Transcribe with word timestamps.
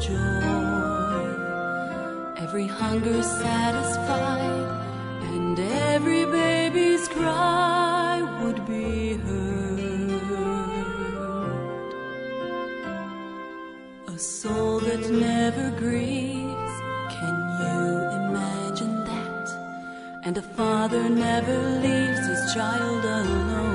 joy, 0.00 1.26
every 2.36 2.66
hunger 2.66 3.22
satisfied, 3.22 4.68
and 5.34 5.58
every 5.58 6.24
baby's 6.26 7.08
cry 7.08 8.22
would 8.42 8.66
be 8.66 9.14
heard. 9.14 10.16
A 14.08 14.18
soul 14.18 14.80
that 14.80 15.10
never 15.10 15.70
grieves, 15.78 16.74
can 17.16 17.36
you 17.62 17.78
imagine 18.22 19.04
that? 19.04 19.46
And 20.24 20.38
a 20.38 20.42
father 20.42 21.08
never 21.08 21.58
leaves 21.80 22.26
his 22.26 22.54
child 22.54 23.04
alone. 23.04 23.66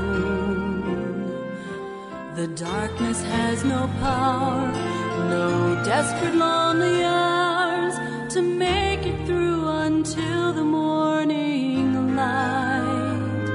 The 2.36 2.48
darkness 2.48 3.22
has 3.24 3.64
no 3.64 3.88
power 4.00 4.91
no 5.32 5.82
desperate 5.86 6.36
lonely 6.36 7.04
hours 7.06 7.96
to 8.34 8.42
make 8.42 9.04
it 9.12 9.20
through 9.26 9.66
until 9.88 10.52
the 10.52 10.64
morning 10.64 12.16
light. 12.18 13.50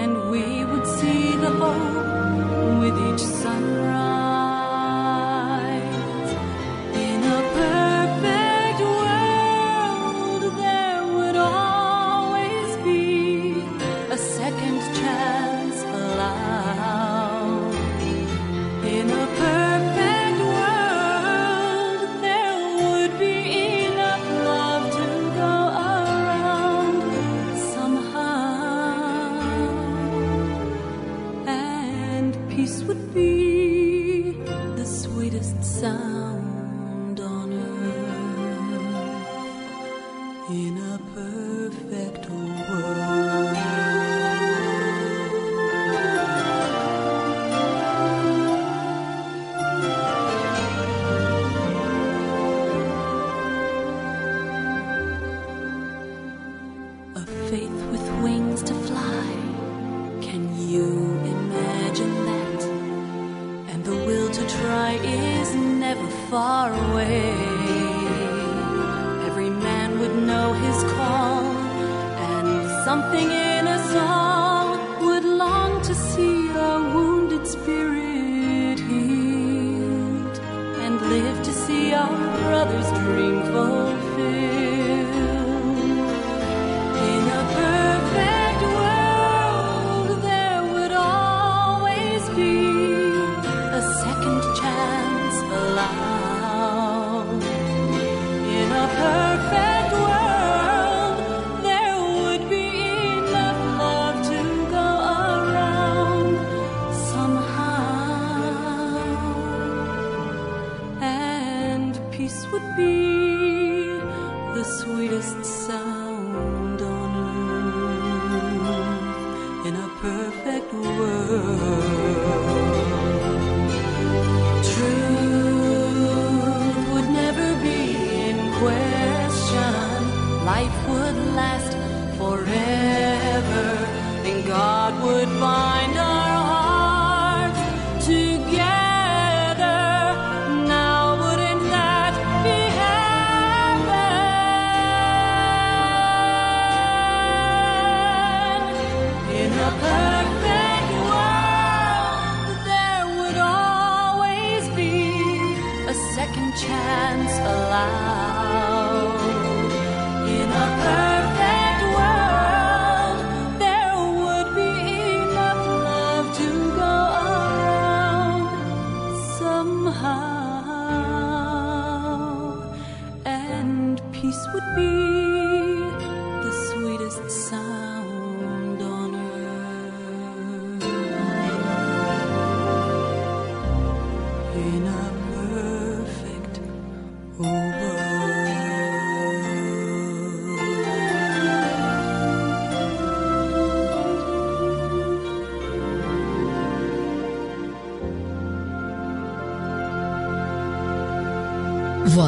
And 0.00 0.30
we 0.30 0.64
would 0.70 0.86
see 0.98 1.34
the 1.44 1.52
hope 1.62 2.80
with 2.80 2.96
each 3.08 3.24
sunrise. 3.42 3.97
Something 72.88 73.30
in 73.30 73.68
us 73.68 73.94
all 73.96 74.78
would 75.04 75.22
long 75.22 75.82
to 75.82 75.94
see 75.94 76.48
a 76.48 76.80
wounded 76.94 77.46
spirit 77.46 78.78
healed 78.78 80.38
and 80.84 80.98
live 81.10 81.42
to 81.42 81.52
see 81.52 81.92
our 81.92 82.16
brother's 82.48 82.90
dream 83.00 83.42
fulfilled. 83.52 84.77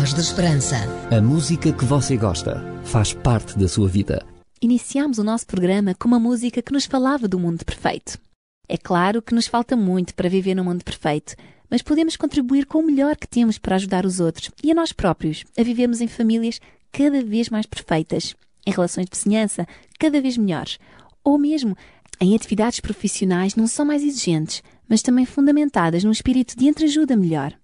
Voz 0.00 0.14
da 0.14 0.20
Esperança. 0.20 0.76
A 1.14 1.20
música 1.20 1.70
que 1.74 1.84
você 1.84 2.16
gosta 2.16 2.64
faz 2.84 3.12
parte 3.12 3.58
da 3.58 3.68
sua 3.68 3.86
vida. 3.86 4.24
Iniciámos 4.58 5.18
o 5.18 5.22
nosso 5.22 5.46
programa 5.46 5.94
com 5.94 6.08
uma 6.08 6.18
música 6.18 6.62
que 6.62 6.72
nos 6.72 6.86
falava 6.86 7.28
do 7.28 7.38
mundo 7.38 7.66
perfeito. 7.66 8.18
É 8.66 8.78
claro 8.78 9.20
que 9.20 9.34
nos 9.34 9.46
falta 9.46 9.76
muito 9.76 10.14
para 10.14 10.30
viver 10.30 10.54
num 10.54 10.64
mundo 10.64 10.82
perfeito, 10.82 11.36
mas 11.68 11.82
podemos 11.82 12.16
contribuir 12.16 12.64
com 12.64 12.78
o 12.78 12.82
melhor 12.82 13.14
que 13.14 13.28
temos 13.28 13.58
para 13.58 13.76
ajudar 13.76 14.06
os 14.06 14.20
outros 14.20 14.50
e 14.64 14.70
a 14.70 14.74
nós 14.74 14.90
próprios 14.90 15.44
a 15.58 15.62
vivermos 15.62 16.00
em 16.00 16.08
famílias 16.08 16.62
cada 16.90 17.22
vez 17.22 17.50
mais 17.50 17.66
perfeitas, 17.66 18.34
em 18.66 18.70
relações 18.70 19.04
de 19.04 19.14
vizinhança 19.14 19.68
cada 19.98 20.18
vez 20.18 20.38
melhores, 20.38 20.78
ou 21.22 21.36
mesmo 21.36 21.76
em 22.18 22.34
atividades 22.34 22.80
profissionais 22.80 23.54
não 23.54 23.66
só 23.66 23.84
mais 23.84 24.02
exigentes, 24.02 24.62
mas 24.88 25.02
também 25.02 25.26
fundamentadas 25.26 26.02
num 26.04 26.10
espírito 26.10 26.56
de 26.56 26.68
entreajuda 26.68 27.14
melhor. 27.14 27.59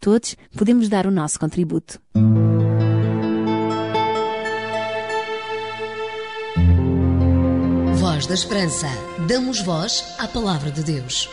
Todos 0.00 0.36
podemos 0.56 0.88
dar 0.88 1.06
o 1.06 1.10
nosso 1.10 1.38
contributo. 1.38 2.00
Voz 7.98 8.26
da 8.26 8.34
Esperança. 8.34 8.86
Damos 9.28 9.60
voz 9.60 10.14
à 10.18 10.26
palavra 10.26 10.70
de 10.70 10.82
Deus. 10.82 11.28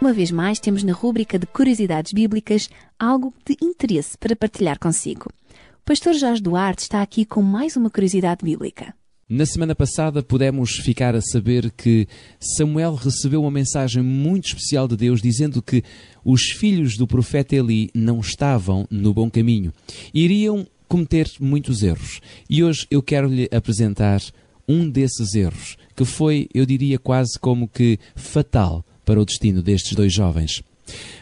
Uma 0.00 0.12
vez 0.12 0.30
mais, 0.30 0.60
temos 0.60 0.84
na 0.84 0.92
rúbrica 0.92 1.38
de 1.38 1.46
Curiosidades 1.46 2.12
Bíblicas 2.12 2.70
algo 2.98 3.34
de 3.44 3.56
interesse 3.60 4.16
para 4.16 4.36
partilhar 4.36 4.78
consigo. 4.78 5.28
O 5.74 5.84
pastor 5.84 6.14
Jorge 6.14 6.40
Duarte 6.40 6.82
está 6.82 7.02
aqui 7.02 7.24
com 7.24 7.42
mais 7.42 7.76
uma 7.76 7.90
curiosidade 7.90 8.44
bíblica. 8.44 8.94
Na 9.30 9.44
semana 9.44 9.74
passada 9.74 10.22
pudemos 10.22 10.76
ficar 10.76 11.14
a 11.14 11.20
saber 11.20 11.70
que 11.72 12.08
Samuel 12.40 12.94
recebeu 12.94 13.42
uma 13.42 13.50
mensagem 13.50 14.02
muito 14.02 14.46
especial 14.46 14.88
de 14.88 14.96
Deus 14.96 15.20
dizendo 15.20 15.60
que 15.60 15.84
os 16.24 16.44
filhos 16.44 16.96
do 16.96 17.06
profeta 17.06 17.54
Eli 17.54 17.90
não 17.94 18.20
estavam 18.20 18.86
no 18.90 19.12
bom 19.12 19.28
caminho. 19.28 19.70
Iriam 20.14 20.66
cometer 20.88 21.30
muitos 21.38 21.82
erros. 21.82 22.22
E 22.48 22.64
hoje 22.64 22.86
eu 22.90 23.02
quero 23.02 23.28
lhe 23.28 23.46
apresentar 23.52 24.22
um 24.66 24.88
desses 24.88 25.34
erros, 25.34 25.76
que 25.94 26.06
foi, 26.06 26.48
eu 26.54 26.64
diria, 26.64 26.98
quase 26.98 27.38
como 27.38 27.68
que 27.68 27.98
fatal 28.16 28.82
para 29.04 29.20
o 29.20 29.26
destino 29.26 29.62
destes 29.62 29.94
dois 29.94 30.10
jovens. 30.10 30.62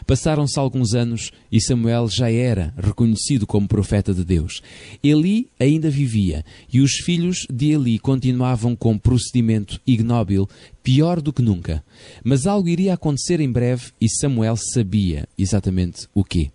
Passaram-se 0.05 0.59
alguns 0.59 0.93
anos 0.93 1.31
e 1.51 1.61
Samuel 1.61 2.07
já 2.09 2.31
era 2.31 2.73
reconhecido 2.77 3.45
como 3.45 3.67
profeta 3.67 4.13
de 4.13 4.23
Deus. 4.23 4.61
Eli 5.03 5.49
ainda 5.59 5.89
vivia 5.89 6.43
e 6.71 6.81
os 6.81 6.93
filhos 6.93 7.45
de 7.51 7.71
Eli 7.71 7.99
continuavam 7.99 8.75
com 8.75 8.97
procedimento 8.97 9.79
ignóbil, 9.85 10.47
pior 10.81 11.21
do 11.21 11.33
que 11.33 11.41
nunca. 11.41 11.83
Mas 12.23 12.47
algo 12.47 12.69
iria 12.69 12.93
acontecer 12.93 13.39
em 13.39 13.51
breve 13.51 13.91
e 13.99 14.09
Samuel 14.09 14.55
sabia 14.55 15.27
exatamente 15.37 16.07
o 16.13 16.23
quê. 16.23 16.51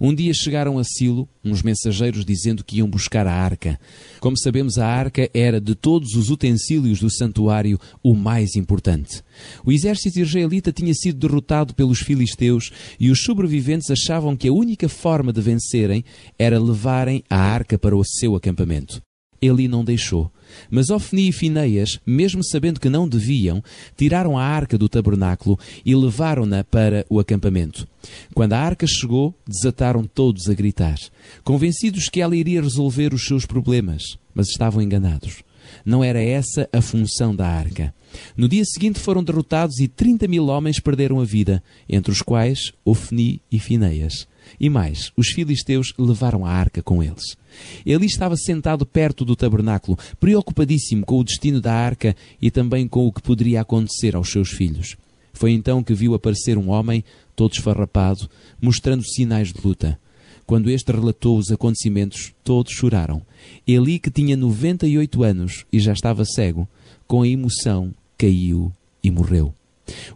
Um 0.00 0.14
dia 0.14 0.32
chegaram 0.34 0.78
a 0.78 0.84
Silo 0.84 1.28
uns 1.44 1.62
mensageiros 1.62 2.24
dizendo 2.24 2.64
que 2.64 2.78
iam 2.78 2.88
buscar 2.88 3.26
a 3.26 3.32
arca. 3.32 3.78
Como 4.20 4.38
sabemos, 4.38 4.78
a 4.78 4.86
arca 4.86 5.28
era 5.34 5.60
de 5.60 5.74
todos 5.74 6.14
os 6.14 6.30
utensílios 6.30 7.00
do 7.00 7.10
santuário 7.10 7.78
o 8.02 8.14
mais 8.14 8.56
importante. 8.56 9.22
O 9.64 9.70
exército 9.70 10.18
israelita 10.18 10.72
tinha 10.72 10.94
sido 10.94 11.18
derrotado 11.18 11.74
pelos 11.74 12.00
filisteus 12.00 12.70
e 12.98 13.10
os 13.10 13.22
sobreviventes 13.22 13.90
achavam 13.90 14.36
que 14.36 14.48
a 14.48 14.52
única 14.52 14.88
forma 14.88 15.32
de 15.32 15.40
vencerem 15.40 16.04
era 16.38 16.58
levarem 16.58 17.22
a 17.28 17.36
arca 17.36 17.78
para 17.78 17.96
o 17.96 18.04
seu 18.04 18.34
acampamento. 18.34 19.02
Eli 19.44 19.68
não 19.68 19.84
deixou. 19.84 20.30
Mas 20.70 20.90
Ofni 20.90 21.28
e 21.28 21.32
Fineias, 21.32 21.98
mesmo 22.06 22.42
sabendo 22.44 22.78
que 22.78 22.88
não 22.88 23.08
deviam, 23.08 23.62
tiraram 23.96 24.38
a 24.38 24.44
arca 24.44 24.78
do 24.78 24.88
tabernáculo 24.88 25.58
e 25.84 25.94
levaram-na 25.94 26.62
para 26.62 27.04
o 27.08 27.18
acampamento. 27.18 27.86
Quando 28.34 28.52
a 28.52 28.60
arca 28.60 28.86
chegou, 28.86 29.34
desataram 29.46 30.04
todos 30.04 30.48
a 30.48 30.54
gritar, 30.54 30.98
convencidos 31.42 32.08
que 32.08 32.20
ela 32.20 32.36
iria 32.36 32.62
resolver 32.62 33.12
os 33.12 33.26
seus 33.26 33.46
problemas, 33.46 34.16
mas 34.34 34.48
estavam 34.48 34.82
enganados. 34.82 35.42
Não 35.84 36.04
era 36.04 36.22
essa 36.22 36.68
a 36.72 36.80
função 36.80 37.34
da 37.34 37.48
arca. 37.48 37.94
No 38.36 38.48
dia 38.48 38.64
seguinte 38.64 39.00
foram 39.00 39.24
derrotados 39.24 39.80
e 39.80 39.88
30 39.88 40.28
mil 40.28 40.46
homens 40.46 40.78
perderam 40.78 41.20
a 41.20 41.24
vida, 41.24 41.62
entre 41.88 42.12
os 42.12 42.22
quais 42.22 42.72
Ofni 42.84 43.40
e 43.50 43.58
Fineias. 43.58 44.26
E 44.58 44.68
mais, 44.68 45.10
os 45.16 45.28
filisteus 45.28 45.92
levaram 45.98 46.44
a 46.44 46.50
arca 46.50 46.82
com 46.82 47.02
eles. 47.02 47.36
Ele 47.84 48.06
estava 48.06 48.36
sentado 48.36 48.84
perto 48.84 49.24
do 49.24 49.36
tabernáculo, 49.36 49.98
preocupadíssimo 50.18 51.04
com 51.04 51.18
o 51.18 51.24
destino 51.24 51.60
da 51.60 51.72
arca 51.72 52.16
e 52.40 52.50
também 52.50 52.88
com 52.88 53.06
o 53.06 53.12
que 53.12 53.22
poderia 53.22 53.60
acontecer 53.60 54.16
aos 54.16 54.30
seus 54.30 54.50
filhos. 54.50 54.96
Foi 55.32 55.52
então 55.52 55.82
que 55.82 55.94
viu 55.94 56.14
aparecer 56.14 56.56
um 56.56 56.70
homem, 56.70 57.04
todo 57.34 57.52
esfarrapado, 57.52 58.28
mostrando 58.60 59.04
sinais 59.04 59.52
de 59.52 59.60
luta. 59.64 59.98
Quando 60.46 60.70
este 60.70 60.92
relatou 60.92 61.38
os 61.38 61.50
acontecimentos, 61.50 62.32
todos 62.44 62.72
choraram. 62.72 63.22
Eli, 63.66 63.98
que 63.98 64.10
tinha 64.10 64.36
98 64.36 65.22
anos 65.22 65.64
e 65.72 65.78
já 65.80 65.92
estava 65.92 66.24
cego, 66.24 66.68
com 67.06 67.22
a 67.22 67.28
emoção 67.28 67.92
caiu 68.16 68.70
e 69.02 69.10
morreu. 69.10 69.54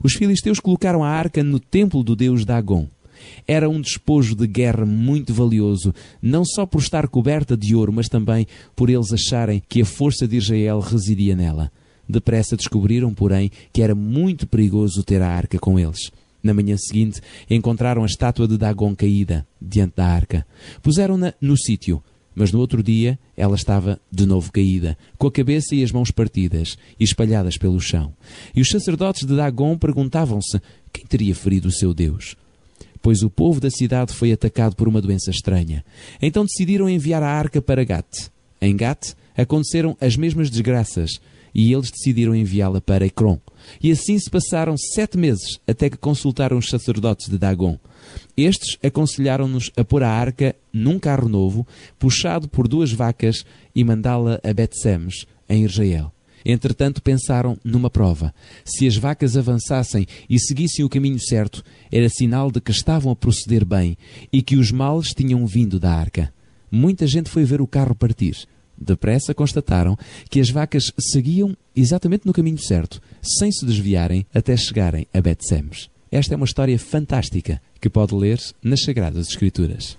Os 0.02 0.14
filisteus 0.14 0.60
colocaram 0.60 1.02
a 1.02 1.08
arca 1.08 1.42
no 1.42 1.58
templo 1.58 2.02
do 2.02 2.14
deus 2.14 2.44
Dagon. 2.44 2.86
Era 3.46 3.68
um 3.68 3.80
despojo 3.80 4.34
de 4.34 4.46
guerra 4.46 4.84
muito 4.84 5.32
valioso, 5.32 5.94
não 6.20 6.44
só 6.44 6.66
por 6.66 6.80
estar 6.80 7.08
coberta 7.08 7.56
de 7.56 7.74
ouro, 7.74 7.92
mas 7.92 8.08
também 8.08 8.46
por 8.74 8.90
eles 8.90 9.12
acharem 9.12 9.62
que 9.68 9.82
a 9.82 9.86
força 9.86 10.26
de 10.26 10.36
Israel 10.36 10.80
residia 10.80 11.36
nela. 11.36 11.70
Depressa 12.08 12.56
descobriram, 12.56 13.12
porém, 13.12 13.50
que 13.72 13.82
era 13.82 13.94
muito 13.94 14.46
perigoso 14.46 15.02
ter 15.02 15.20
a 15.20 15.28
arca 15.28 15.58
com 15.58 15.78
eles. 15.78 16.10
Na 16.42 16.54
manhã 16.54 16.76
seguinte, 16.76 17.20
encontraram 17.50 18.02
a 18.02 18.06
estátua 18.06 18.48
de 18.48 18.56
Dagon 18.56 18.94
caída 18.94 19.46
diante 19.60 19.96
da 19.96 20.06
arca. 20.06 20.46
Puseram-na 20.82 21.34
no 21.40 21.56
sítio, 21.56 22.02
mas 22.34 22.52
no 22.52 22.60
outro 22.60 22.82
dia 22.82 23.18
ela 23.36 23.56
estava 23.56 24.00
de 24.10 24.24
novo 24.24 24.52
caída, 24.52 24.96
com 25.18 25.26
a 25.26 25.32
cabeça 25.32 25.74
e 25.74 25.82
as 25.82 25.92
mãos 25.92 26.10
partidas 26.10 26.78
e 26.98 27.04
espalhadas 27.04 27.58
pelo 27.58 27.80
chão. 27.80 28.14
E 28.54 28.60
os 28.60 28.68
sacerdotes 28.68 29.26
de 29.26 29.36
Dagon 29.36 29.76
perguntavam-se 29.76 30.60
quem 30.92 31.04
teria 31.04 31.34
ferido 31.34 31.68
o 31.68 31.72
seu 31.72 31.92
Deus 31.92 32.36
pois 33.02 33.22
o 33.22 33.30
povo 33.30 33.60
da 33.60 33.70
cidade 33.70 34.12
foi 34.12 34.32
atacado 34.32 34.74
por 34.76 34.88
uma 34.88 35.00
doença 35.00 35.30
estranha. 35.30 35.84
Então 36.20 36.44
decidiram 36.44 36.88
enviar 36.88 37.22
a 37.22 37.30
arca 37.30 37.60
para 37.60 37.84
Gat. 37.84 38.30
Em 38.60 38.76
Gat 38.76 39.14
aconteceram 39.36 39.96
as 40.00 40.16
mesmas 40.16 40.50
desgraças 40.50 41.20
e 41.54 41.72
eles 41.72 41.90
decidiram 41.90 42.34
enviá-la 42.34 42.80
para 42.80 43.06
Ecrom. 43.06 43.38
E 43.82 43.90
assim 43.90 44.18
se 44.18 44.30
passaram 44.30 44.76
sete 44.76 45.16
meses 45.16 45.58
até 45.66 45.90
que 45.90 45.96
consultaram 45.96 46.58
os 46.58 46.68
sacerdotes 46.68 47.28
de 47.28 47.38
Dagon. 47.38 47.78
Estes 48.36 48.78
aconselharam-nos 48.82 49.70
a 49.76 49.84
pôr 49.84 50.02
a 50.02 50.10
arca 50.10 50.54
num 50.72 50.98
carro 50.98 51.28
novo, 51.28 51.66
puxado 51.98 52.48
por 52.48 52.68
duas 52.68 52.92
vacas, 52.92 53.44
e 53.74 53.84
mandá-la 53.84 54.40
a 54.42 54.52
Bet-Semes, 54.52 55.26
em 55.48 55.64
Israel. 55.64 56.12
Entretanto, 56.50 57.02
pensaram 57.02 57.58
numa 57.62 57.90
prova. 57.90 58.34
Se 58.64 58.86
as 58.86 58.96
vacas 58.96 59.36
avançassem 59.36 60.06
e 60.30 60.40
seguissem 60.40 60.82
o 60.82 60.88
caminho 60.88 61.20
certo, 61.20 61.62
era 61.92 62.08
sinal 62.08 62.50
de 62.50 62.58
que 62.58 62.70
estavam 62.70 63.12
a 63.12 63.16
proceder 63.16 63.66
bem 63.66 63.98
e 64.32 64.40
que 64.40 64.56
os 64.56 64.72
males 64.72 65.12
tinham 65.12 65.46
vindo 65.46 65.78
da 65.78 65.92
arca. 65.92 66.32
Muita 66.72 67.06
gente 67.06 67.28
foi 67.28 67.44
ver 67.44 67.60
o 67.60 67.66
carro 67.66 67.94
partir. 67.94 68.34
Depressa 68.80 69.34
constataram 69.34 69.94
que 70.30 70.40
as 70.40 70.48
vacas 70.48 70.90
seguiam 70.98 71.54
exatamente 71.76 72.26
no 72.26 72.32
caminho 72.32 72.58
certo, 72.58 73.02
sem 73.20 73.52
se 73.52 73.66
desviarem 73.66 74.24
até 74.32 74.56
chegarem 74.56 75.06
a 75.12 75.20
Bet-Semes. 75.20 75.90
Esta 76.10 76.32
é 76.32 76.36
uma 76.36 76.46
história 76.46 76.78
fantástica 76.78 77.60
que 77.78 77.90
pode 77.90 78.14
ler 78.14 78.40
nas 78.62 78.82
Sagradas 78.82 79.28
Escrituras. 79.28 79.98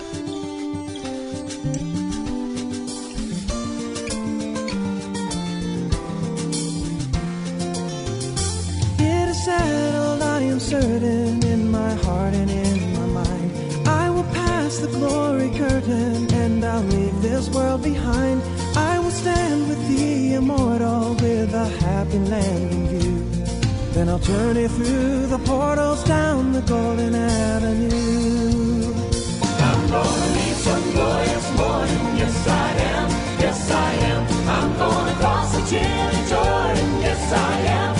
With 21.45 21.53
a 21.53 21.67
happy 21.85 22.17
land 22.17 22.71
in 22.71 22.87
view. 22.87 23.17
Then 23.93 24.09
I'll 24.09 24.19
journey 24.19 24.67
through 24.67 25.27
the 25.27 25.37
portals 25.39 26.03
down 26.03 26.53
the 26.53 26.61
golden 26.61 27.13
avenue. 27.13 28.93
I'm 29.67 29.81
gonna 29.95 30.27
meet 30.37 30.57
some 30.67 30.85
glorious 30.95 31.47
morning. 31.57 32.03
Yes, 32.21 32.47
I 32.47 32.69
am. 32.93 33.09
Yes, 33.45 33.71
I 33.71 33.91
am. 34.11 34.23
I'm 34.57 34.77
gonna 34.77 35.15
cross 35.21 35.51
the 35.55 35.61
chilly 35.69 36.21
Jordan. 36.31 36.89
Yes, 37.01 37.31
I 37.31 37.59
am. 37.79 37.94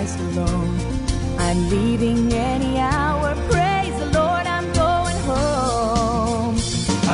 Christ 0.00 0.18
alone. 0.20 0.78
I'm 1.38 1.68
leaving 1.68 2.32
any 2.32 2.78
hour. 2.78 3.34
Praise 3.50 3.94
the 3.98 4.06
Lord, 4.18 4.46
I'm 4.46 4.72
going 4.72 5.18
home. 5.28 6.56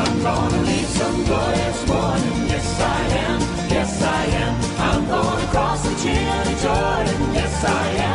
I'm 0.00 0.22
gonna 0.22 0.62
leave 0.62 0.90
some 1.00 1.24
glorious 1.24 1.80
morning. 1.88 2.48
Yes, 2.52 2.80
I 2.80 3.00
am. 3.26 3.40
Yes, 3.76 4.02
I 4.02 4.24
am. 4.44 4.54
I'm 4.88 5.08
gonna 5.08 5.46
cross 5.48 5.82
the 5.82 5.94
Jordan. 6.62 7.34
Yes, 7.34 7.64
I 7.64 7.88
am. 7.88 8.05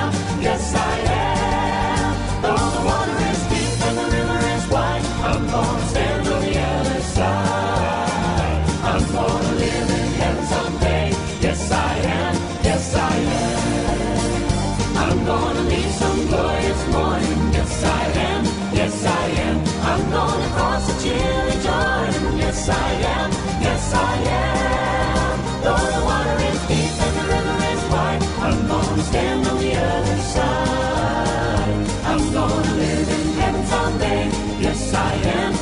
The 21.03 21.57
Jordan. 21.65 22.37
Yes, 22.37 22.69
I 22.69 22.91
am. 23.17 23.31
Yes, 23.61 23.93
I 23.93 24.15
am. 24.41 25.63
Though 25.63 25.77
the 25.77 26.05
water 26.05 26.37
is 26.49 26.61
deep 26.67 26.93
and 27.05 27.13
the 27.17 27.25
river 27.33 27.57
is 27.73 27.83
wide, 27.91 28.23
I'm 28.45 28.67
gonna 28.67 29.03
stand 29.03 29.47
on 29.47 29.57
the 29.57 29.75
other 29.75 30.17
side. 30.35 31.87
I'm 32.05 32.33
gonna 32.33 32.75
live 32.75 33.09
in 33.09 33.33
heaven 33.39 33.65
someday. 33.65 34.23
Yes, 34.59 34.93
I 34.93 35.13
am. 35.39 35.60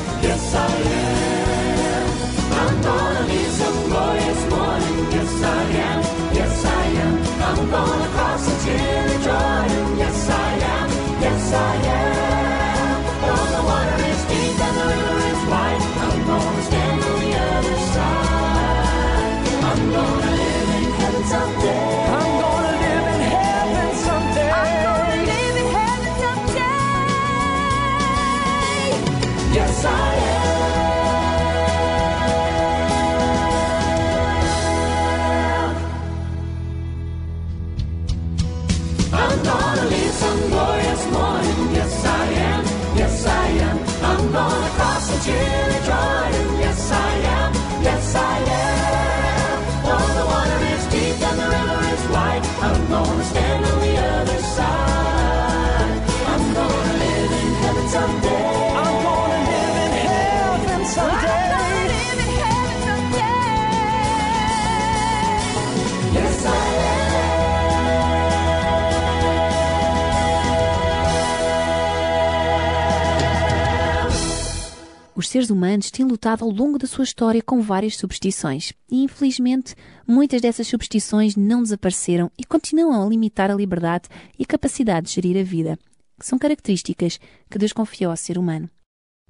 Os 75.30 75.32
seres 75.32 75.52
humanos 75.52 75.92
têm 75.92 76.08
lutado 76.08 76.44
ao 76.44 76.50
longo 76.50 76.80
da 76.80 76.88
sua 76.88 77.04
história 77.04 77.40
com 77.40 77.62
várias 77.62 77.96
superstições 77.96 78.74
e, 78.90 79.04
infelizmente, 79.04 79.76
muitas 80.08 80.42
dessas 80.42 80.66
superstições 80.66 81.36
não 81.36 81.62
desapareceram 81.62 82.32
e 82.36 82.44
continuam 82.44 83.00
a 83.00 83.08
limitar 83.08 83.52
a 83.52 83.54
liberdade 83.54 84.10
e 84.40 84.42
a 84.42 84.46
capacidade 84.48 85.06
de 85.06 85.14
gerir 85.14 85.40
a 85.40 85.44
vida, 85.44 85.78
que 86.20 86.26
são 86.26 86.40
características 86.40 87.20
que 87.48 87.60
Deus 87.60 87.72
confiou 87.72 88.10
ao 88.10 88.18
ser 88.18 88.40
humano. 88.40 88.68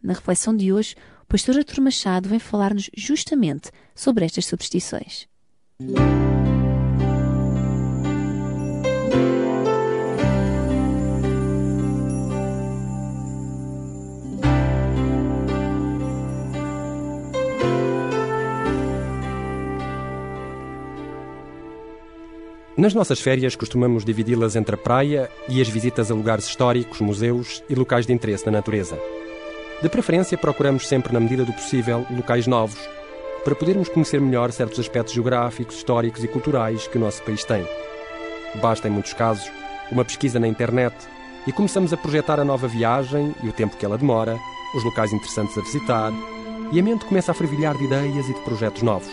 Na 0.01 0.13
reflexão 0.13 0.55
de 0.55 0.71
hoje, 0.71 0.95
o 1.21 1.25
pastor 1.25 1.57
Artur 1.57 1.83
Machado 1.83 2.29
vem 2.29 2.39
falar-nos 2.39 2.89
justamente 2.95 3.69
sobre 3.93 4.23
estas 4.23 4.45
superstições. 4.45 5.27
Nas 22.79 22.93
nossas 22.93 23.19
férias 23.19 23.57
costumamos 23.57 24.05
dividi-las 24.05 24.55
entre 24.55 24.75
a 24.75 24.77
praia 24.77 25.29
e 25.49 25.59
as 25.61 25.67
visitas 25.67 26.09
a 26.09 26.13
lugares 26.13 26.45
históricos, 26.45 27.01
museus 27.01 27.61
e 27.69 27.75
locais 27.75 28.05
de 28.05 28.13
interesse 28.13 28.45
na 28.45 28.53
natureza. 28.53 28.97
De 29.81 29.89
preferência, 29.89 30.37
procuramos 30.37 30.87
sempre, 30.87 31.11
na 31.11 31.19
medida 31.19 31.43
do 31.43 31.51
possível, 31.51 32.05
locais 32.09 32.47
novos, 32.47 32.79
para 33.43 33.53
podermos 33.53 33.89
conhecer 33.89 34.21
melhor 34.21 34.49
certos 34.53 34.79
aspectos 34.79 35.13
geográficos, 35.13 35.75
históricos 35.75 36.23
e 36.23 36.29
culturais 36.29 36.87
que 36.87 36.97
o 36.97 37.01
nosso 37.01 37.21
país 37.23 37.43
tem. 37.43 37.67
Basta, 38.61 38.87
em 38.87 38.91
muitos 38.91 39.11
casos, 39.11 39.51
uma 39.91 40.05
pesquisa 40.05 40.39
na 40.39 40.47
internet 40.47 40.95
e 41.45 41.51
começamos 41.51 41.91
a 41.91 41.97
projetar 41.97 42.39
a 42.39 42.45
nova 42.45 42.69
viagem 42.69 43.35
e 43.43 43.49
o 43.49 43.53
tempo 43.53 43.75
que 43.75 43.83
ela 43.83 43.97
demora, 43.97 44.37
os 44.73 44.85
locais 44.85 45.11
interessantes 45.11 45.57
a 45.57 45.61
visitar, 45.61 46.13
e 46.71 46.79
a 46.79 46.83
mente 46.83 47.03
começa 47.03 47.33
a 47.33 47.35
fervilhar 47.35 47.77
de 47.77 47.83
ideias 47.83 48.29
e 48.29 48.33
de 48.33 48.39
projetos 48.39 48.83
novos. 48.83 49.11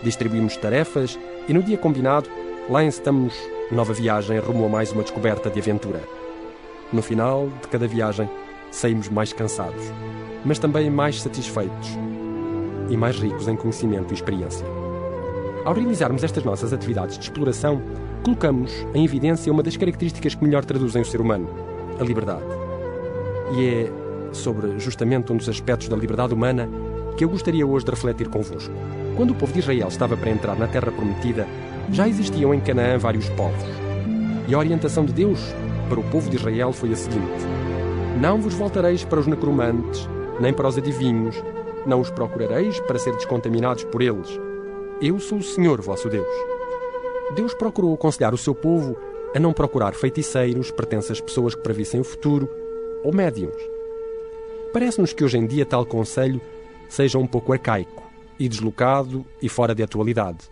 Distribuímos 0.00 0.56
tarefas 0.56 1.18
e, 1.48 1.52
no 1.52 1.60
dia 1.60 1.76
combinado, 1.76 2.30
lá 2.68 2.82
encetamos 2.82 3.34
nova 3.70 3.92
viagem 3.92 4.38
rumo 4.38 4.64
a 4.64 4.68
mais 4.68 4.90
uma 4.92 5.02
descoberta 5.02 5.50
de 5.50 5.60
aventura. 5.60 6.02
No 6.92 7.02
final 7.02 7.48
de 7.60 7.68
cada 7.68 7.86
viagem, 7.86 8.28
saímos 8.70 9.08
mais 9.08 9.32
cansados, 9.32 9.82
mas 10.44 10.58
também 10.58 10.88
mais 10.90 11.20
satisfeitos 11.20 11.90
e 12.88 12.96
mais 12.96 13.16
ricos 13.16 13.48
em 13.48 13.56
conhecimento 13.56 14.12
e 14.12 14.14
experiência. 14.14 14.66
Ao 15.64 15.74
realizarmos 15.74 16.24
estas 16.24 16.44
nossas 16.44 16.72
atividades 16.72 17.18
de 17.18 17.24
exploração, 17.24 17.82
colocamos 18.22 18.72
em 18.94 19.04
evidência 19.04 19.52
uma 19.52 19.62
das 19.62 19.76
características 19.76 20.34
que 20.34 20.44
melhor 20.44 20.64
traduzem 20.64 21.02
o 21.02 21.04
ser 21.04 21.20
humano, 21.20 21.48
a 22.00 22.04
liberdade. 22.04 22.44
E 23.56 23.66
é 23.66 24.34
sobre 24.34 24.78
justamente 24.78 25.32
um 25.32 25.36
dos 25.36 25.48
aspectos 25.48 25.88
da 25.88 25.96
liberdade 25.96 26.34
humana 26.34 26.68
que 27.16 27.24
eu 27.24 27.28
gostaria 27.28 27.66
hoje 27.66 27.84
de 27.84 27.90
refletir 27.90 28.28
convosco. 28.28 28.74
Quando 29.16 29.30
o 29.30 29.34
povo 29.34 29.52
de 29.52 29.60
Israel 29.60 29.88
estava 29.88 30.16
para 30.16 30.30
entrar 30.30 30.56
na 30.56 30.66
terra 30.66 30.90
prometida, 30.90 31.46
já 31.90 32.08
existiam 32.08 32.52
em 32.52 32.60
Canaã 32.60 32.98
vários 32.98 33.28
povos. 33.30 33.62
E 34.48 34.54
a 34.54 34.58
orientação 34.58 35.04
de 35.04 35.12
Deus 35.12 35.38
para 35.88 36.00
o 36.00 36.10
povo 36.10 36.28
de 36.28 36.36
Israel 36.36 36.72
foi 36.72 36.92
a 36.92 36.96
seguinte: 36.96 37.44
Não 38.20 38.40
vos 38.40 38.54
voltareis 38.54 39.04
para 39.04 39.20
os 39.20 39.26
necromantes, 39.26 40.08
nem 40.40 40.52
para 40.52 40.68
os 40.68 40.76
adivinhos, 40.76 41.36
não 41.86 42.00
os 42.00 42.10
procurareis 42.10 42.80
para 42.80 42.98
ser 42.98 43.12
descontaminados 43.12 43.84
por 43.84 44.02
eles. 44.02 44.28
Eu 45.00 45.18
sou 45.18 45.38
o 45.38 45.42
Senhor 45.42 45.80
vosso 45.80 46.08
Deus. 46.08 46.26
Deus 47.34 47.54
procurou 47.54 47.94
aconselhar 47.94 48.34
o 48.34 48.38
seu 48.38 48.54
povo 48.54 48.96
a 49.34 49.40
não 49.40 49.52
procurar 49.52 49.94
feiticeiros, 49.94 50.70
pertenças 50.70 51.20
pessoas 51.20 51.54
que 51.54 51.62
previssem 51.62 52.00
o 52.00 52.04
futuro, 52.04 52.48
ou 53.02 53.12
médiums. 53.12 53.60
Parece-nos 54.72 55.12
que 55.12 55.24
hoje 55.24 55.38
em 55.38 55.46
dia 55.46 55.66
tal 55.66 55.84
conselho 55.84 56.40
seja 56.88 57.18
um 57.18 57.26
pouco 57.26 57.52
arcaico 57.52 58.02
e 58.38 58.48
deslocado 58.48 59.24
e 59.40 59.48
fora 59.48 59.74
de 59.74 59.82
atualidade. 59.82 60.50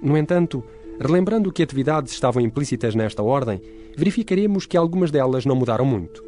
No 0.00 0.16
entanto, 0.16 0.64
relembrando 1.00 1.52
que 1.52 1.62
atividades 1.62 2.12
estavam 2.12 2.42
implícitas 2.42 2.94
nesta 2.94 3.22
ordem, 3.22 3.60
verificaremos 3.96 4.66
que 4.66 4.76
algumas 4.76 5.10
delas 5.10 5.44
não 5.44 5.56
mudaram 5.56 5.84
muito. 5.84 6.24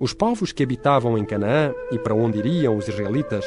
Os 0.00 0.12
povos 0.12 0.52
que 0.52 0.62
habitavam 0.62 1.16
em 1.16 1.24
Canaã 1.24 1.72
e 1.90 1.98
para 1.98 2.14
onde 2.14 2.38
iriam 2.38 2.76
os 2.76 2.88
israelitas, 2.88 3.44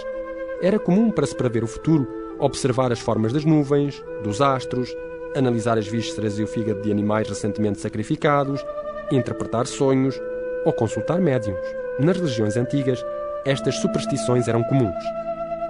era 0.61 0.79
comum 0.79 1.11
para 1.11 1.25
se 1.25 1.35
prever 1.35 1.63
o 1.63 1.67
futuro 1.67 2.07
observar 2.39 2.91
as 2.91 2.99
formas 2.99 3.33
das 3.33 3.45
nuvens, 3.45 4.03
dos 4.23 4.41
astros, 4.41 4.89
analisar 5.35 5.77
as 5.77 5.87
vísceras 5.87 6.39
e 6.39 6.43
o 6.43 6.47
fígado 6.47 6.81
de 6.81 6.91
animais 6.91 7.27
recentemente 7.27 7.79
sacrificados, 7.79 8.63
interpretar 9.11 9.67
sonhos 9.67 10.19
ou 10.65 10.73
consultar 10.73 11.19
médiums. 11.19 11.59
Nas 11.99 12.17
religiões 12.17 12.57
antigas, 12.57 13.03
estas 13.45 13.75
superstições 13.75 14.47
eram 14.47 14.63
comuns. 14.63 15.03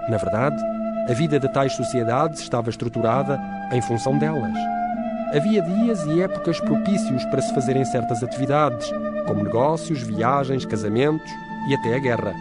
Na 0.09 0.17
verdade, 0.17 0.61
a 1.09 1.13
vida 1.13 1.39
de 1.39 1.47
tais 1.49 1.73
sociedades 1.73 2.41
estava 2.41 2.69
estruturada 2.69 3.39
em 3.71 3.81
função 3.81 4.17
delas. 4.17 4.53
Havia 5.35 5.61
dias 5.61 6.05
e 6.05 6.21
épocas 6.21 6.59
propícios 6.59 7.23
para 7.25 7.41
se 7.41 7.53
fazerem 7.53 7.83
certas 7.85 8.23
atividades, 8.23 8.89
como 9.25 9.43
negócios, 9.43 10.01
viagens, 10.01 10.65
casamentos 10.65 11.29
e 11.69 11.75
até 11.75 11.95
a 11.95 11.99
guerra. 11.99 12.33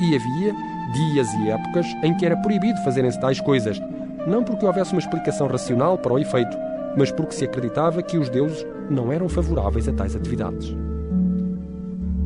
E 0.00 0.14
havia 0.14 0.54
dias 0.92 1.32
e 1.34 1.50
épocas 1.50 1.86
em 2.02 2.14
que 2.16 2.26
era 2.26 2.36
proibido 2.36 2.82
fazerem-se 2.82 3.18
tais 3.18 3.40
coisas, 3.40 3.80
não 4.26 4.44
porque 4.44 4.66
houvesse 4.66 4.92
uma 4.92 5.00
explicação 5.00 5.46
racional 5.46 5.96
para 5.96 6.12
o 6.12 6.18
efeito, 6.18 6.56
mas 6.96 7.10
porque 7.10 7.34
se 7.34 7.44
acreditava 7.44 8.02
que 8.02 8.18
os 8.18 8.28
deuses 8.28 8.66
não 8.90 9.12
eram 9.12 9.28
favoráveis 9.28 9.88
a 9.88 9.92
tais 9.92 10.14
atividades. 10.14 10.76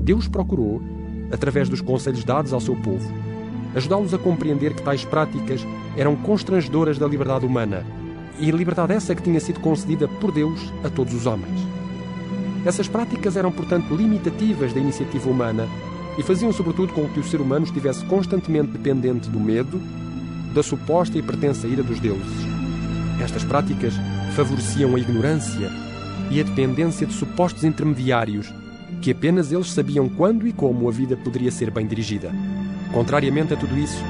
Deus 0.03 0.29
procurou, 0.29 0.81
através 1.31 1.69
dos 1.69 1.81
conselhos 1.81 2.25
dados 2.25 2.53
ao 2.53 2.61
seu 2.61 2.77
povo, 2.77 3.13
ajudá-los 3.75 4.13
a 4.15 4.19
compreender 4.19 4.75
que 4.75 4.83
tais 4.83 5.05
práticas 5.05 5.67
eram 5.97 6.17
constrangedoras 6.17 6.99
da 6.99 7.07
liberdade 7.07 7.47
humana 7.47 7.85
e 8.39 8.51
liberdade 8.51 8.93
essa 8.93 9.15
que 9.15 9.23
tinha 9.23 9.41
sido 9.41 9.61
concedida 9.61 10.09
por 10.09 10.33
Deus 10.33 10.73
a 10.83 10.89
todos 10.89 11.15
os 11.15 11.27
homens. 11.27 11.61
Essas 12.65 12.89
práticas 12.89 13.37
eram, 13.37 13.53
portanto, 13.53 13.95
limitativas 13.95 14.73
da 14.73 14.81
iniciativa 14.81 15.31
humana 15.31 15.67
e 16.19 16.23
faziam, 16.23 16.53
sobretudo, 16.53 16.93
com 16.93 17.09
que 17.09 17.21
o 17.21 17.25
ser 17.25 17.41
humano 17.41 17.65
estivesse 17.65 18.05
constantemente 18.05 18.73
dependente 18.73 19.31
do 19.31 19.41
medo, 19.41 19.81
da 20.55 20.63
suposta 20.63 21.17
e 21.17 21.23
pertença 21.23 21.67
ira 21.67 21.83
dos 21.83 22.01
deuses. 22.01 22.47
Estas 23.21 23.45
práticas 23.45 23.95
favoreciam 24.35 24.95
a 24.95 24.99
ignorância 24.99 25.71
e 26.31 26.41
a 26.41 26.43
dependência 26.43 27.07
de 27.07 27.13
supostos 27.13 27.65
intermediários 27.65 28.53
que 29.01 29.11
apenas 29.11 29.51
eles 29.51 29.71
sabiam 29.71 30.09
quando 30.09 30.47
e 30.47 30.53
como 30.53 30.89
a 30.89 30.93
vida 30.93 31.17
poderia 31.17 31.51
ser 31.51 31.71
bem 31.71 31.87
dirigida. 31.87 32.31
Contrariamente 32.93 33.55
a 33.55 33.57
tudo 33.57 33.79
isso, 33.79 34.03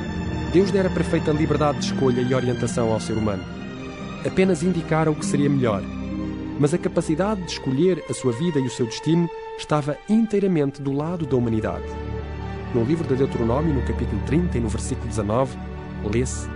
Deus 0.52 0.70
dera 0.70 0.90
perfeita 0.90 1.30
liberdade 1.30 1.78
de 1.78 1.84
escolha 1.86 2.20
e 2.20 2.34
orientação 2.34 2.92
ao 2.92 3.00
ser 3.00 3.16
humano. 3.16 3.42
Apenas 4.26 4.62
indicaram 4.62 5.12
o 5.12 5.14
que 5.14 5.24
seria 5.24 5.48
melhor, 5.48 5.82
mas 6.58 6.74
a 6.74 6.78
capacidade 6.78 7.42
de 7.42 7.52
escolher 7.52 8.04
a 8.10 8.12
sua 8.12 8.32
vida 8.32 8.58
e 8.58 8.66
o 8.66 8.70
seu 8.70 8.86
destino 8.86 9.30
estava 9.56 9.96
inteiramente 10.08 10.82
do 10.82 10.92
lado 10.92 11.24
da 11.24 11.36
humanidade. 11.36 11.86
No 12.74 12.84
livro 12.84 13.06
de 13.06 13.16
Deuteronômio, 13.16 13.74
no 13.74 13.82
capítulo 13.82 14.20
30 14.26 14.58
e 14.58 14.60
no 14.60 14.68
versículo 14.68 15.08
19, 15.08 15.56
lê-se: 16.12 16.48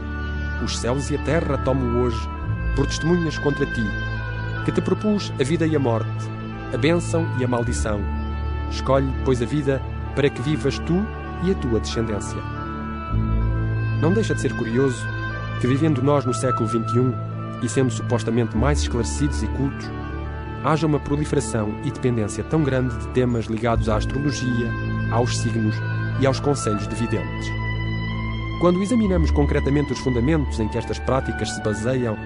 Os 0.62 0.78
céus 0.78 1.10
e 1.10 1.16
a 1.16 1.22
terra 1.22 1.58
tomo 1.58 2.00
hoje 2.00 2.28
por 2.74 2.86
testemunhas 2.86 3.38
contra 3.38 3.64
ti, 3.66 3.84
que 4.64 4.72
te 4.72 4.80
propus 4.80 5.32
a 5.40 5.44
vida 5.44 5.66
e 5.66 5.76
a 5.76 5.78
morte, 5.78 6.08
a 6.72 6.76
bênção 6.76 7.26
e 7.38 7.44
a 7.44 7.48
maldição. 7.48 8.23
Escolhe, 8.70 9.12
pois, 9.24 9.40
a 9.42 9.46
vida 9.46 9.81
para 10.14 10.31
que 10.31 10.42
vivas 10.42 10.79
tu 10.81 11.05
e 11.44 11.50
a 11.50 11.55
tua 11.55 11.81
descendência. 11.81 12.38
Não 14.00 14.12
deixa 14.12 14.35
de 14.35 14.40
ser 14.40 14.55
curioso 14.57 15.05
que, 15.61 15.66
vivendo 15.66 16.03
nós 16.03 16.24
no 16.24 16.35
século 16.35 16.68
XXI 16.68 17.14
e 17.62 17.68
sendo 17.68 17.90
supostamente 17.90 18.57
mais 18.57 18.81
esclarecidos 18.81 19.42
e 19.42 19.46
cultos, 19.48 19.88
haja 20.64 20.87
uma 20.87 21.00
proliferação 21.00 21.74
e 21.85 21.90
dependência 21.90 22.42
tão 22.44 22.62
grande 22.62 22.96
de 22.96 23.09
temas 23.09 23.46
ligados 23.46 23.88
à 23.88 23.96
astrologia, 23.96 24.70
aos 25.11 25.38
signos 25.38 25.77
e 26.20 26.27
aos 26.27 26.40
conselhos 26.40 26.88
de 26.88 26.94
videntes. 26.94 27.48
Quando 28.61 28.83
examinamos 28.83 29.31
concretamente 29.31 29.92
os 29.92 29.98
fundamentos 29.98 30.59
em 30.59 30.68
que 30.68 30.79
estas 30.79 30.98
práticas 30.98 31.50
se 31.50 31.62
baseiam, 31.62 32.16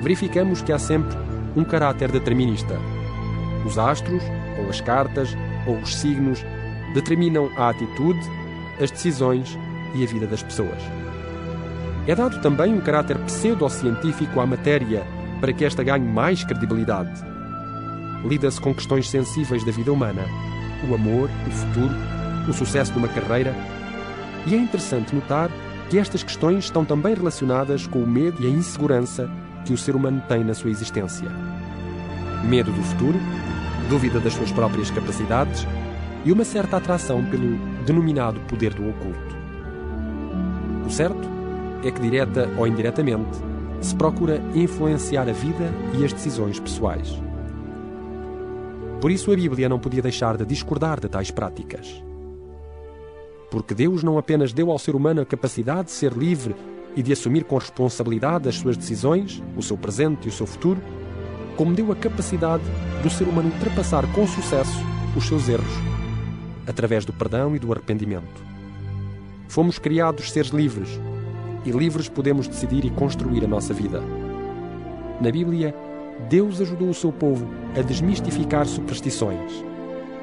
verificamos 0.00 0.62
que 0.62 0.72
há 0.72 0.78
sempre 0.78 1.16
um 1.56 1.64
caráter 1.64 2.10
determinista. 2.10 2.78
Os 3.66 3.78
astros, 3.78 4.22
ou 4.58 4.68
as 4.68 4.80
cartas, 4.80 5.36
ou 5.66 5.76
os 5.78 5.96
signos 5.96 6.44
determinam 6.94 7.50
a 7.56 7.70
atitude, 7.70 8.20
as 8.80 8.90
decisões 8.90 9.58
e 9.94 10.02
a 10.02 10.06
vida 10.06 10.26
das 10.26 10.42
pessoas. 10.42 10.82
É 12.06 12.14
dado 12.14 12.40
também 12.40 12.74
um 12.74 12.80
caráter 12.80 13.16
pseudocientífico 13.18 14.40
à 14.40 14.46
matéria 14.46 15.06
para 15.40 15.52
que 15.52 15.64
esta 15.64 15.82
ganhe 15.82 16.06
mais 16.06 16.44
credibilidade. 16.44 17.12
Lida-se 18.24 18.60
com 18.60 18.74
questões 18.74 19.08
sensíveis 19.08 19.64
da 19.64 19.72
vida 19.72 19.92
humana, 19.92 20.22
o 20.88 20.94
amor, 20.94 21.30
o 21.46 21.50
futuro, 21.50 21.94
o 22.48 22.52
sucesso 22.52 22.92
de 22.92 22.98
uma 22.98 23.08
carreira, 23.08 23.54
e 24.46 24.54
é 24.54 24.58
interessante 24.58 25.14
notar 25.14 25.50
que 25.88 25.98
estas 25.98 26.22
questões 26.22 26.64
estão 26.64 26.84
também 26.84 27.14
relacionadas 27.14 27.86
com 27.86 28.02
o 28.02 28.06
medo 28.06 28.42
e 28.42 28.46
a 28.46 28.50
insegurança 28.50 29.30
que 29.64 29.72
o 29.72 29.78
ser 29.78 29.94
humano 29.94 30.22
tem 30.28 30.42
na 30.42 30.54
sua 30.54 30.70
existência. 30.70 31.28
Medo 32.44 32.72
do 32.72 32.82
futuro, 32.82 33.18
dúvida 33.92 34.18
das 34.18 34.32
suas 34.32 34.50
próprias 34.50 34.90
capacidades 34.90 35.66
e 36.24 36.32
uma 36.32 36.44
certa 36.44 36.78
atração 36.78 37.22
pelo 37.26 37.58
denominado 37.84 38.40
poder 38.48 38.72
do 38.72 38.88
oculto. 38.88 39.36
O 40.86 40.90
certo 40.90 41.28
é 41.84 41.90
que, 41.90 42.00
direta 42.00 42.48
ou 42.56 42.66
indiretamente, 42.66 43.38
se 43.82 43.94
procura 43.94 44.42
influenciar 44.54 45.28
a 45.28 45.32
vida 45.32 45.70
e 45.92 46.06
as 46.06 46.10
decisões 46.10 46.58
pessoais. 46.58 47.20
Por 48.98 49.10
isso 49.10 49.30
a 49.30 49.36
Bíblia 49.36 49.68
não 49.68 49.78
podia 49.78 50.00
deixar 50.00 50.38
de 50.38 50.46
discordar 50.46 50.98
de 50.98 51.08
tais 51.10 51.30
práticas. 51.30 52.02
Porque 53.50 53.74
Deus 53.74 54.02
não 54.02 54.16
apenas 54.16 54.54
deu 54.54 54.70
ao 54.70 54.78
ser 54.78 54.94
humano 54.94 55.20
a 55.20 55.26
capacidade 55.26 55.88
de 55.88 55.90
ser 55.90 56.14
livre 56.14 56.56
e 56.96 57.02
de 57.02 57.12
assumir 57.12 57.44
com 57.44 57.58
responsabilidade 57.58 58.48
as 58.48 58.54
suas 58.54 58.74
decisões, 58.74 59.42
o 59.54 59.62
seu 59.62 59.76
presente 59.76 60.24
e 60.24 60.28
o 60.30 60.32
seu 60.32 60.46
futuro, 60.46 60.80
como 61.56 61.74
deu 61.74 61.92
a 61.92 61.96
capacidade 61.96 62.64
do 63.02 63.10
ser 63.10 63.28
humano 63.28 63.50
ultrapassar 63.52 64.06
com 64.12 64.26
sucesso 64.26 64.78
os 65.16 65.26
seus 65.26 65.48
erros, 65.48 65.72
através 66.66 67.04
do 67.04 67.12
perdão 67.12 67.54
e 67.54 67.58
do 67.58 67.72
arrependimento. 67.72 68.42
Fomos 69.48 69.78
criados 69.78 70.32
seres 70.32 70.50
livres 70.50 71.00
e 71.64 71.70
livres 71.70 72.08
podemos 72.08 72.48
decidir 72.48 72.84
e 72.84 72.90
construir 72.90 73.44
a 73.44 73.48
nossa 73.48 73.74
vida. 73.74 74.02
Na 75.20 75.30
Bíblia, 75.30 75.74
Deus 76.28 76.60
ajudou 76.60 76.88
o 76.88 76.94
seu 76.94 77.12
povo 77.12 77.48
a 77.76 77.82
desmistificar 77.82 78.66
superstições. 78.66 79.64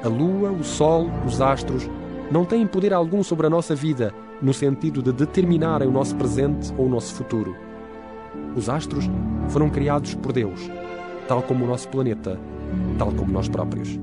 A 0.02 0.08
lua, 0.08 0.50
o 0.50 0.64
sol, 0.64 1.08
os 1.26 1.40
astros 1.40 1.88
não 2.30 2.44
têm 2.44 2.66
poder 2.66 2.92
algum 2.92 3.22
sobre 3.22 3.46
a 3.46 3.50
nossa 3.50 3.74
vida 3.74 4.14
no 4.40 4.54
sentido 4.54 5.02
de 5.02 5.12
determinarem 5.12 5.86
o 5.86 5.92
nosso 5.92 6.16
presente 6.16 6.72
ou 6.76 6.86
o 6.86 6.88
nosso 6.88 7.14
futuro. 7.14 7.54
Os 8.56 8.68
astros 8.68 9.08
foram 9.48 9.68
criados 9.68 10.14
por 10.14 10.32
Deus, 10.32 10.60
tal 11.30 11.44
como 11.44 11.64
o 11.64 11.68
nosso 11.68 11.88
planeta, 11.88 12.36
tal 12.98 13.12
como 13.12 13.32
nós 13.32 13.48
próprios. 13.48 14.00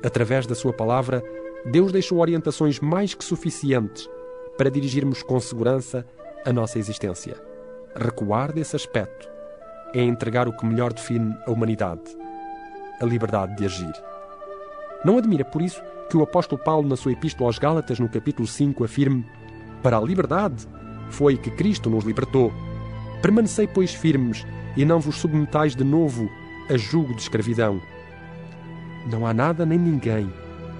Através 0.00 0.46
da 0.46 0.54
Sua 0.54 0.72
palavra, 0.72 1.24
Deus 1.72 1.90
deixou 1.90 2.20
orientações 2.20 2.78
mais 2.78 3.14
que 3.14 3.24
suficientes 3.24 4.08
para 4.56 4.70
dirigirmos 4.70 5.24
com 5.24 5.40
segurança 5.40 6.06
a 6.46 6.52
nossa 6.52 6.78
existência. 6.78 7.34
Recuar 7.96 8.52
desse 8.52 8.76
aspecto 8.76 9.28
é 9.92 10.00
entregar 10.04 10.46
o 10.46 10.56
que 10.56 10.64
melhor 10.64 10.92
define 10.92 11.34
a 11.48 11.50
humanidade: 11.50 12.16
a 13.00 13.04
liberdade 13.04 13.56
de 13.56 13.64
agir. 13.64 13.92
Não 15.04 15.18
admira, 15.18 15.44
por 15.44 15.60
isso, 15.60 15.82
que 16.08 16.16
o 16.16 16.22
apóstolo 16.22 16.62
Paulo, 16.62 16.88
na 16.88 16.94
sua 16.94 17.10
epístola 17.10 17.48
aos 17.48 17.58
Gálatas, 17.58 17.98
no 17.98 18.08
capítulo 18.08 18.46
5, 18.46 18.84
afirme: 18.84 19.26
Para 19.82 19.98
a 19.98 20.00
liberdade 20.00 20.64
foi 21.08 21.36
que 21.36 21.50
Cristo 21.50 21.90
nos 21.90 22.04
libertou. 22.04 22.52
Permanecei, 23.22 23.66
pois, 23.66 23.92
firmes 23.94 24.46
e 24.76 24.84
não 24.84 25.00
vos 25.00 25.16
submetais 25.16 25.74
de 25.74 25.84
novo 25.84 26.30
a 26.68 26.76
jugo 26.76 27.14
de 27.14 27.22
escravidão. 27.22 27.80
Não 29.10 29.26
há 29.26 29.34
nada 29.34 29.66
nem 29.66 29.78
ninguém 29.78 30.32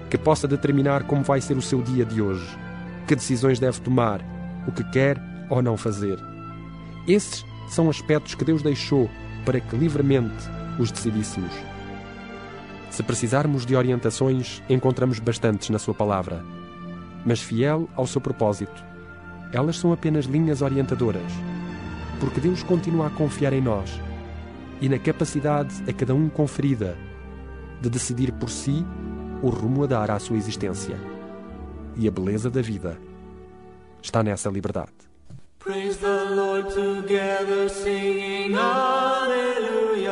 que 0.08 0.18
possa 0.18 0.48
determinar 0.48 1.04
como 1.04 1.22
vai 1.22 1.40
ser 1.40 1.56
o 1.56 1.62
seu 1.62 1.80
dia 1.82 2.04
de 2.04 2.20
hoje, 2.20 2.58
que 3.06 3.14
decisões 3.14 3.58
deve 3.58 3.80
tomar, 3.80 4.20
o 4.66 4.72
que 4.72 4.84
quer 4.90 5.20
ou 5.48 5.62
não 5.62 5.76
fazer. 5.76 6.18
Esses 7.06 7.44
são 7.68 7.88
aspectos 7.88 8.34
que 8.34 8.44
Deus 8.44 8.62
deixou 8.62 9.08
para 9.44 9.60
que 9.60 9.76
livremente 9.76 10.48
os 10.78 10.90
decidíssemos. 10.90 11.52
Se 12.90 13.02
precisarmos 13.02 13.64
de 13.64 13.76
orientações, 13.76 14.60
encontramos 14.68 15.20
bastantes 15.20 15.70
na 15.70 15.78
Sua 15.78 15.94
palavra, 15.94 16.44
mas 17.24 17.40
fiel 17.40 17.88
ao 17.94 18.06
seu 18.06 18.20
propósito. 18.20 18.84
Elas 19.52 19.76
são 19.76 19.92
apenas 19.92 20.24
linhas 20.24 20.60
orientadoras, 20.60 21.32
porque 22.20 22.40
Deus 22.40 22.62
continua 22.62 23.06
a 23.06 23.10
confiar 23.10 23.52
em 23.52 23.60
nós 23.60 23.98
e 24.80 24.88
na 24.88 24.98
capacidade 24.98 25.74
a 25.88 25.92
cada 25.92 26.14
um 26.14 26.28
conferida 26.28 26.96
de 27.80 27.88
decidir 27.88 28.30
por 28.32 28.50
si 28.50 28.84
o 29.42 29.48
rumo 29.48 29.84
a 29.84 29.86
dar 29.86 30.10
à 30.10 30.18
sua 30.18 30.36
existência. 30.36 30.96
E 31.96 32.06
a 32.06 32.10
beleza 32.10 32.50
da 32.50 32.60
vida 32.60 32.98
está 34.02 34.22
nessa 34.22 34.50
liberdade. 34.50 34.92
Praise 35.58 35.98
the 35.98 36.34
Lord 36.34 36.72
together, 36.72 37.68
singing 37.68 38.54
Hallelujah, 38.54 40.10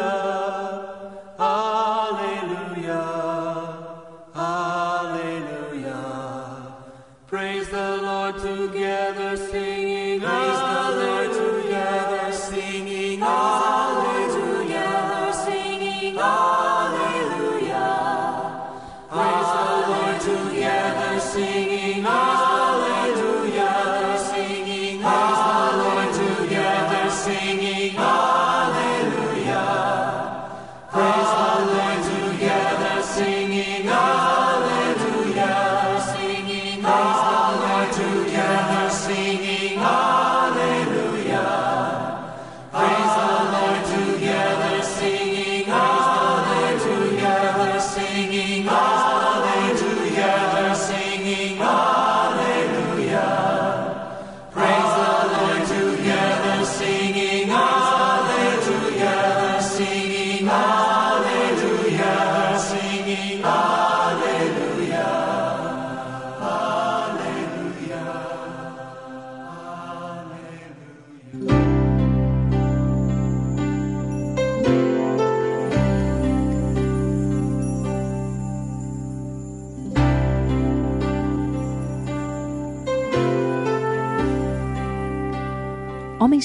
singing 48.39 48.88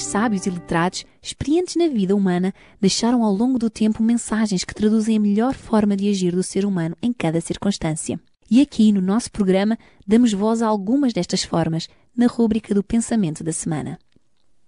Sábios 0.04 0.46
e 0.46 0.50
letrados, 0.50 1.04
experientes 1.22 1.76
na 1.76 1.88
vida 1.88 2.14
humana, 2.14 2.52
deixaram 2.78 3.24
ao 3.24 3.32
longo 3.32 3.58
do 3.58 3.70
tempo 3.70 4.02
mensagens 4.02 4.62
que 4.62 4.74
traduzem 4.74 5.16
a 5.16 5.20
melhor 5.20 5.54
forma 5.54 5.96
de 5.96 6.08
agir 6.10 6.32
do 6.32 6.42
ser 6.42 6.66
humano 6.66 6.94
em 7.02 7.12
cada 7.12 7.40
circunstância. 7.40 8.20
E 8.50 8.60
aqui, 8.60 8.92
no 8.92 9.00
nosso 9.00 9.32
programa, 9.32 9.78
damos 10.06 10.32
voz 10.32 10.60
a 10.60 10.66
algumas 10.66 11.14
destas 11.14 11.42
formas, 11.42 11.88
na 12.14 12.26
rúbrica 12.26 12.74
do 12.74 12.84
Pensamento 12.84 13.42
da 13.42 13.50
Semana. 13.50 13.98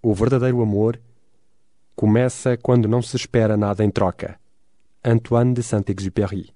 O 0.02 0.14
verdadeiro 0.14 0.62
amor 0.62 0.98
começa 1.94 2.56
quando 2.56 2.88
não 2.88 3.02
se 3.02 3.16
espera 3.16 3.56
nada 3.56 3.84
em 3.84 3.90
troca. 3.90 4.40
Antoine 5.04 5.52
de 5.52 5.62
Saint-Exupéry. 5.62 6.55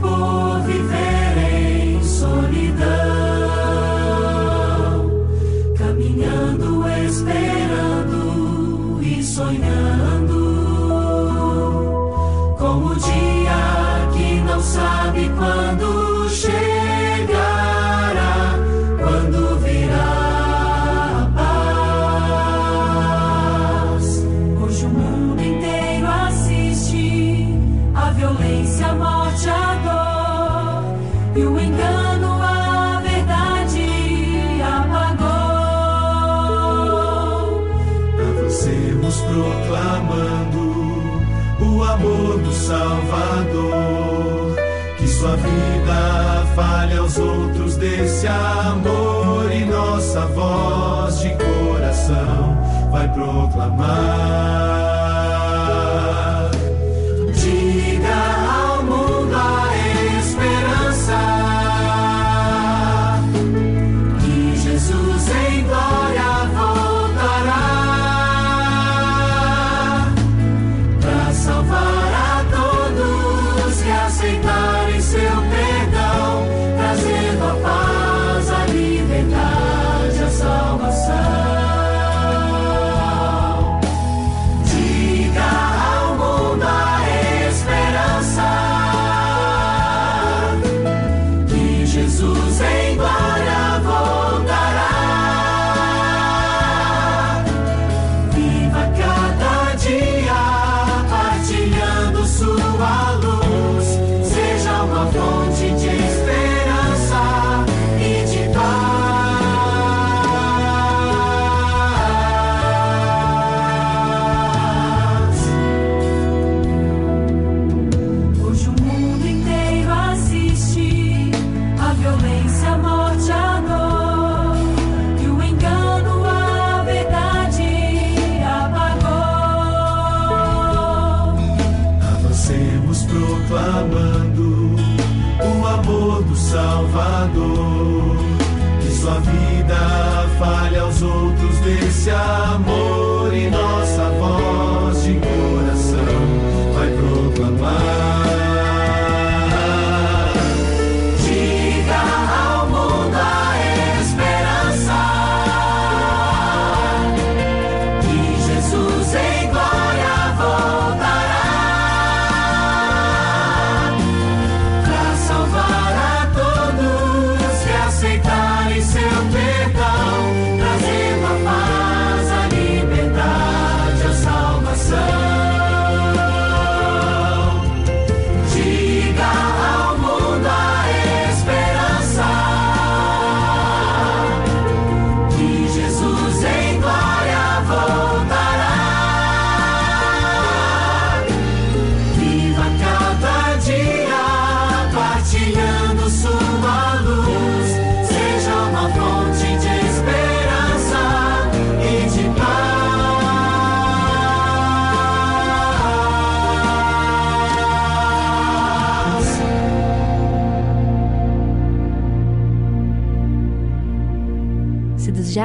povo 0.00 0.91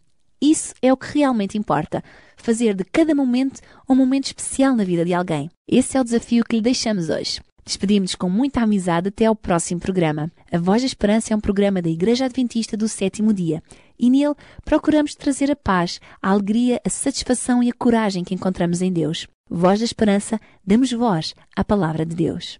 Isso 0.42 0.74
é 0.82 0.92
o 0.92 0.98
que 0.98 1.20
realmente 1.20 1.58
importa. 1.58 2.04
Fazer 2.38 2.74
de 2.74 2.84
cada 2.84 3.16
momento 3.16 3.62
um 3.90 3.96
momento 3.96 4.26
especial 4.26 4.76
na 4.76 4.84
vida 4.84 5.06
de 5.06 5.14
alguém. 5.14 5.50
Esse 5.68 5.98
é 5.98 6.02
o 6.02 6.04
desafio 6.04 6.44
que 6.44 6.56
lhe 6.56 6.62
deixamos 6.62 7.10
hoje. 7.10 7.42
Despedimos-nos 7.66 8.16
com 8.16 8.30
muita 8.30 8.62
amizade 8.62 9.08
até 9.08 9.26
ao 9.26 9.36
próximo 9.36 9.80
programa. 9.80 10.32
A 10.52 10.58
Voz 10.60 10.84
da 10.84 10.86
Esperança 10.86 11.34
é 11.34 11.36
um 11.36 11.42
programa 11.42 11.82
da 11.82 11.90
Igreja 11.90 12.26
Adventista 12.26 12.78
do 12.78 12.88
Sétimo 12.88 13.34
Dia 13.34 13.64
e 13.98 14.10
nele 14.10 14.36
procuramos 14.64 15.16
trazer 15.16 15.50
a 15.50 15.56
paz, 15.56 16.00
a 16.22 16.30
alegria, 16.30 16.80
a 16.86 16.90
satisfação 16.90 17.64
e 17.64 17.70
a 17.70 17.74
coragem 17.74 18.24
que 18.24 18.36
encontramos 18.36 18.82
em 18.82 18.94
Deus. 18.94 19.28
Voz 19.50 19.80
da 19.80 19.86
Esperança, 19.86 20.40
damos 20.66 20.92
voz 20.92 21.34
à 21.56 21.64
Palavra 21.64 22.06
de 22.06 22.16
Deus. 22.16 22.60